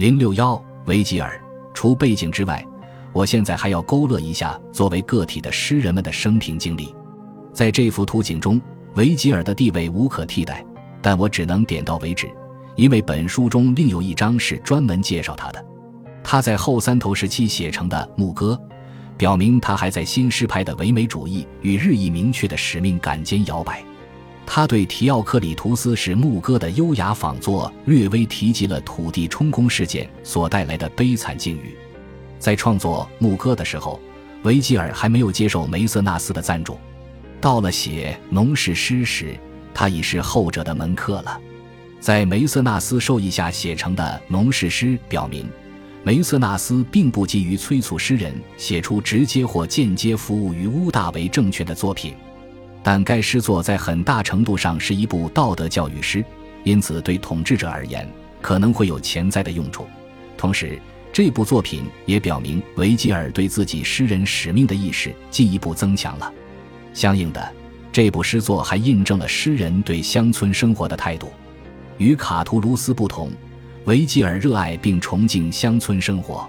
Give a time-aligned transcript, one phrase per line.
[0.00, 1.38] 零六幺维吉尔，
[1.74, 2.66] 除背景之外，
[3.12, 6.94] 我现在还要勾勒一下作为个体的诗人们的生平经历。
[7.52, 8.58] 在这幅图景中，
[8.94, 10.64] 维吉尔的地位无可替代，
[11.02, 12.30] 但我只能点到为止，
[12.76, 15.62] 因为本书中另有一章是专门介绍他的。
[16.24, 18.58] 他在后三头时期写成的《牧歌》，
[19.18, 23.84] 表明他还在新诗派的唯美主义与日益明确的使命感间摇摆。
[24.46, 31.76] 他对提奥克里图斯是牧歌的优雅仿作略微提及了土地充公事件所带来的悲惨境遇。
[32.38, 34.00] 在创作牧歌的时候，
[34.42, 36.76] 维吉尔还没有接受梅瑟纳斯的赞助。
[37.40, 39.38] 到了写农事诗时，
[39.72, 41.40] 他已是后者的门客了。
[42.00, 45.48] 在梅瑟纳斯授意下写成的农事诗表明，
[46.02, 52.14] 梅瑟纳斯并不急于催促诗人写出直接或间接服务于乌大维政权的作品。
[52.82, 56.24] 但该诗作在很大程度上是一部道德教育诗，
[56.64, 58.08] 因此对统治者而言
[58.40, 59.86] 可能会有潜在的用处。
[60.36, 60.80] 同时，
[61.12, 66.32] 这部作品也表明维吉尔对自己诗人使命的意识进一步增强了。
[66.94, 67.52] 相应的，
[67.92, 71.30] 这部诗作还印证了诗人对乡村生活的态度。
[71.98, 73.30] 与卡图卢斯不同，
[73.84, 76.48] 维吉尔热爱并崇敬乡村生活。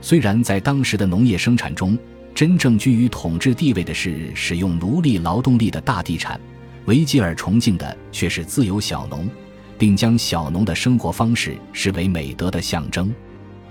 [0.00, 1.96] 虽然在当时的农业生产中，
[2.42, 6.40] 真正居于统治地位的是使用奴隶劳动力的大地产，
[6.86, 9.30] 维吉尔崇敬的却是自由小农，
[9.78, 13.14] 并将小农的生活方式视为美德的象征。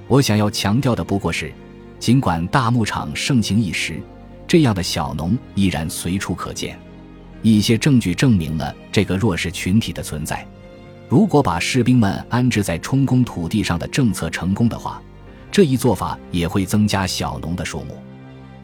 [0.08, 1.52] 我想要强调的不过是，
[2.00, 4.02] 尽管大牧场盛行一时，
[4.48, 6.80] 这样的小农依然随处可见。
[7.42, 10.48] 一些证据证明了这个弱势群体的存在。
[11.10, 15.04] 如果把士兵们安置在充公土地上的政策成功的话，
[15.52, 18.02] 这一做法也会增加小农的数目。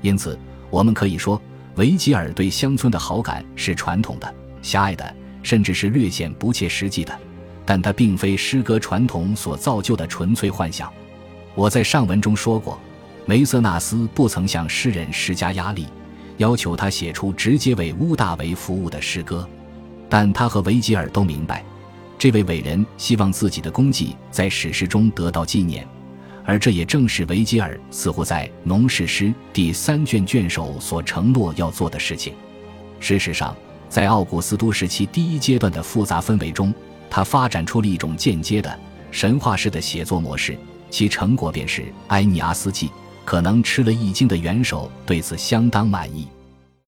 [0.01, 0.37] 因此，
[0.69, 1.41] 我们可以说，
[1.75, 7.17] 维吉尔对乡村的好感是传统的、狭隘的，甚至是略显不切实际的。
[7.65, 10.91] 但它并非诗歌传统所造就的纯粹幻想。
[11.53, 12.79] 我在上文中说过，
[13.25, 15.87] 梅瑟纳斯不曾向诗人施加压力，
[16.37, 19.47] 要求他写出直接为乌大维服务的诗歌。
[20.07, 21.63] 但他和维吉尔都明白，
[22.17, 25.85] 这位伟人希望自己的功绩在史诗中得到纪念。
[26.47, 32.33] 而这也正是维吉尔似乎在《农事诗》第三卷卷首所承诺要做的事情。
[33.01, 33.53] 事实上，
[33.89, 36.73] 在奥古斯都时期第一阶段的复杂氛围中，
[37.09, 38.79] 他发展出了一种间接的
[39.11, 40.57] 神话式的写作模式，
[40.89, 42.87] 其成果便是《埃尼阿斯纪》。
[43.25, 46.25] 可能吃了一惊的元首对此相当满意。